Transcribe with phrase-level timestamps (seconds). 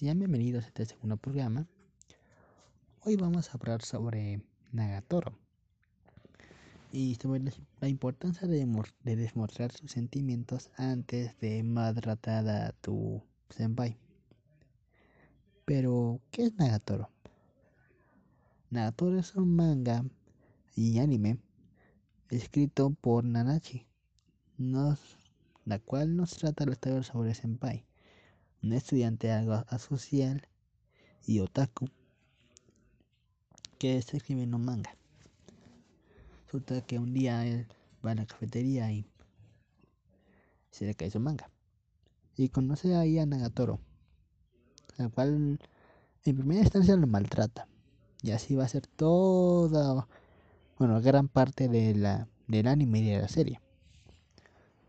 [0.00, 1.66] Sean bienvenidos a este segundo programa.
[3.02, 4.42] Hoy vamos a hablar sobre
[4.72, 5.38] Nagatoro
[6.92, 7.42] y sobre
[7.80, 8.66] la importancia de,
[9.04, 13.96] demostrar sus sentimientos antes de maltratar a tu senpai.
[15.64, 17.10] Pero, ¿qué es Nagatoro?
[18.70, 20.04] Nagatoro es un manga
[20.74, 21.38] y anime
[22.28, 23.86] escrito por Nanachi,
[24.58, 27.84] la cual nos trata la historia sobre senpai
[28.62, 30.46] un estudiante algo asocial
[31.26, 31.88] y otaku
[33.78, 34.99] que está escribiendo un manga.
[36.52, 37.68] Resulta que un día él
[38.04, 39.06] va a la cafetería y
[40.72, 41.48] se le cae su manga.
[42.36, 43.78] Y conoce ahí a Nagatoro,
[44.98, 45.60] al cual
[46.24, 47.68] en primera instancia lo maltrata.
[48.20, 50.08] Y así va a ser toda,
[50.76, 53.60] bueno, gran parte de la, del anime y de la serie.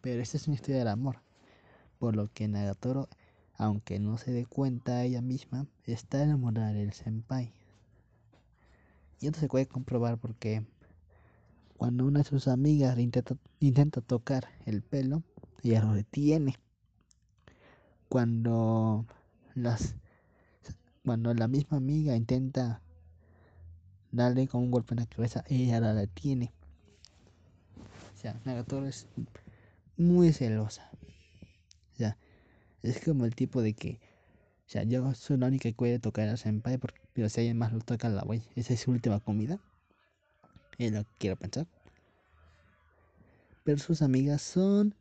[0.00, 1.18] Pero esta es una historia de amor,
[1.98, 3.10] por lo que Nagatoro
[3.58, 7.52] aunque no se dé cuenta ella misma, está enamorada del senpai.
[9.20, 10.64] Y esto se puede comprobar porque
[11.82, 15.24] cuando una de sus amigas intenta, tocar el pelo,
[15.64, 16.54] ella lo detiene.
[18.08, 19.04] Cuando
[19.56, 19.96] las
[21.04, 22.80] cuando la misma amiga intenta
[24.12, 26.52] darle con un golpe en la cabeza, ella la detiene.
[28.14, 29.08] O sea, Nagatoro es
[29.96, 30.88] muy celosa.
[31.94, 32.16] O sea,
[32.84, 33.98] es como el tipo de que,
[34.68, 36.78] o sea, yo soy la única que puede tocar a Senpai,
[37.12, 38.44] pero si alguien más lo toca, la voy.
[38.54, 39.58] Esa es su última comida.
[40.78, 41.66] Es lo que quiero pensar.
[43.64, 44.94] Pero sus amigas son.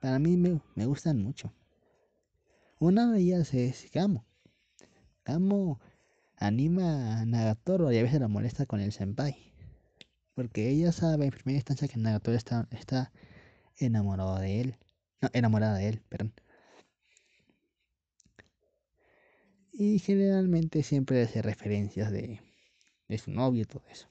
[0.00, 1.52] Para mí me, me gustan mucho.
[2.78, 4.24] Una de ellas es Gamo.
[5.24, 5.80] Gamo
[6.36, 9.36] anima a Nagatoro y a veces la molesta con el senpai.
[10.34, 13.12] Porque ella sabe en primera instancia que Nagatoro está, está
[13.76, 14.76] enamorado de él.
[15.20, 16.32] No, enamorada de él, perdón.
[19.72, 22.40] Y generalmente siempre hace referencias de,
[23.16, 24.08] su novio y todo eso.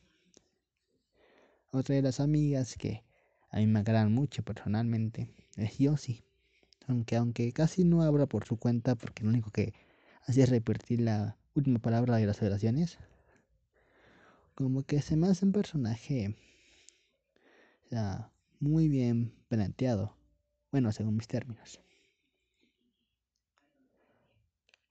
[1.71, 3.03] Otra de las amigas que
[3.49, 6.23] a mí me agradan mucho personalmente es Yossi.
[6.87, 9.73] Aunque, aunque casi no habla por su cuenta porque lo único que
[10.25, 12.97] hace es repetir la última palabra de las oraciones.
[14.55, 16.35] Como que se me hace un personaje
[17.91, 20.15] o muy bien planteado.
[20.71, 21.79] Bueno, según mis términos.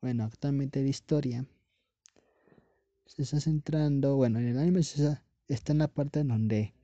[0.00, 1.46] Bueno, actualmente la historia
[3.06, 6.74] se está centrando, bueno, en el anime está, está en la parte en donde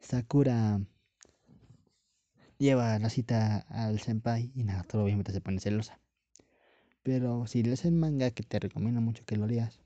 [0.00, 0.80] Sakura
[2.58, 6.00] lleva la cita al senpai y nada, todo obviamente se pone celosa.
[7.02, 9.80] Pero si lees el manga, que te recomiendo mucho que lo leas,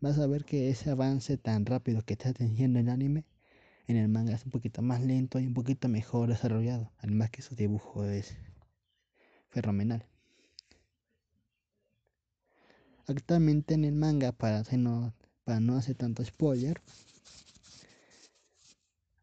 [0.00, 3.24] vas a ver que ese avance tan rápido que está teniendo el anime,
[3.86, 6.92] en el manga es un poquito más lento y un poquito mejor desarrollado.
[6.98, 8.36] Además que su dibujo es
[9.48, 10.06] fenomenal.
[13.06, 15.12] Actualmente en el manga, para, no,
[15.44, 16.80] para no hacer tanto spoiler,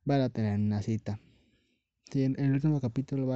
[0.05, 1.19] van a tener una cita.
[2.13, 3.27] en el último capítulo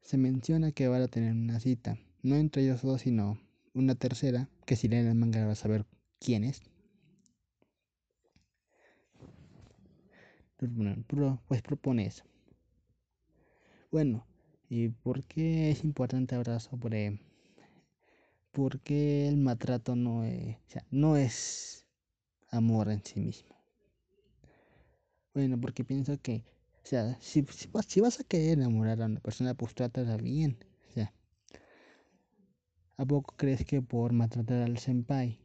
[0.00, 1.98] se menciona que van a tener una cita.
[2.22, 3.38] No entre ellos dos, sino
[3.74, 5.86] una tercera, que si leen el manga vas a saber
[6.20, 6.62] quién es.
[10.56, 12.24] Pues propone eso.
[13.90, 14.26] Bueno,
[14.68, 17.20] ¿y por qué es importante hablar sobre
[18.54, 20.56] porque el maltrato no es,
[20.90, 21.86] no es
[22.50, 23.56] amor en sí mismo.
[25.34, 26.44] Bueno, porque pienso que,
[26.84, 27.44] o sea, si,
[27.88, 30.56] si, vas a querer enamorar a una persona, pues trátala bien.
[30.88, 31.12] O sea,
[32.96, 35.40] ¿a poco crees que por maltratar al senpai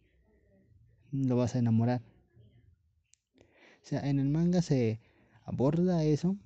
[1.11, 2.03] lo vas a enamorar?
[3.81, 4.99] O sea, en el manga se
[5.45, 6.37] aborda eso,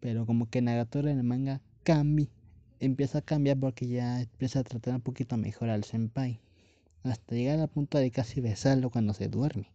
[0.00, 2.28] pero como que Nagatoro en el manga cambia
[2.82, 6.40] empieza a cambiar porque ya empieza a tratar un poquito mejor al senpai.
[7.04, 9.68] Hasta llegar al punto de casi besarlo cuando se duerme.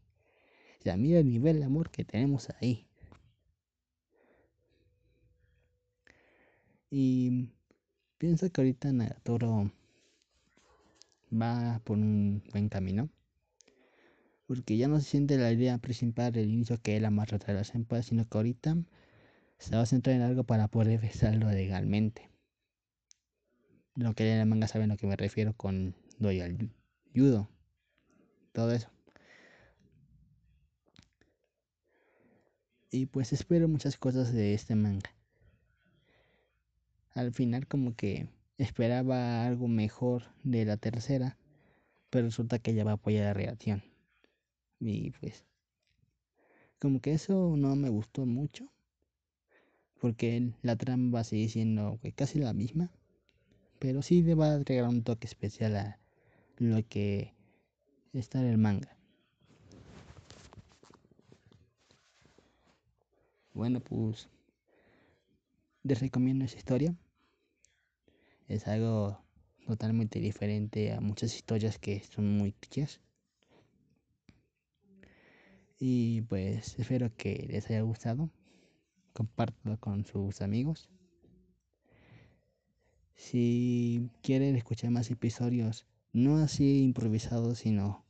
[0.83, 2.86] Ya mira el nivel de amor que tenemos ahí.
[6.89, 7.50] Y
[8.18, 9.71] pienso que ahorita Nagatoro
[11.31, 13.09] va por un buen camino.
[14.48, 17.63] Porque ya no se siente la idea principal del inicio que él ama a la
[17.63, 18.77] senpai, sino que ahorita
[19.59, 22.30] se va a centrar en algo para poder besarlo legalmente
[23.98, 26.72] lo que leen el manga saben a lo que me refiero con doy al
[27.16, 27.50] judo.
[28.54, 28.90] Todo eso.
[32.92, 35.10] Y pues espero muchas cosas de este manga.
[37.16, 38.30] Al final como que
[38.60, 41.38] esperaba algo mejor de la tercera,
[42.12, 43.84] pero resulta que ella va a apoyar la relación.
[44.80, 45.44] Y pues
[46.80, 48.72] como que eso no me gustó mucho,
[50.00, 52.92] porque la trama va a seguir siendo casi la misma,
[53.80, 56.00] pero sí le va a agregar un toque especial a
[56.58, 57.34] lo que
[58.14, 58.98] está en el manga.
[63.54, 64.30] Bueno, pues
[65.84, 66.96] les recomiendo esa historia.
[68.48, 69.20] Es algo
[69.66, 73.02] totalmente diferente a muchas historias que son muy clichés.
[75.80, 78.30] Y pues espero que les haya gustado.
[79.14, 80.90] Compártelo con sus amigos.
[83.18, 88.06] Si quieren escuchar más episodios, no así improvisados, sino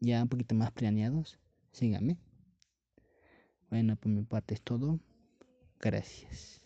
[0.00, 1.38] ya un poquito más planeados,
[1.72, 2.18] síganme.
[3.70, 5.00] Bueno, por mi parte es todo.
[5.80, 6.60] Gracias.